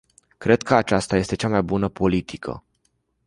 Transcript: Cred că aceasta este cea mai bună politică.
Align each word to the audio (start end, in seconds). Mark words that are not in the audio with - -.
Cred 0.37 0.61
că 0.61 0.75
aceasta 0.75 1.15
este 1.15 1.35
cea 1.35 1.47
mai 1.47 1.61
bună 1.61 1.87
politică. 1.89 2.63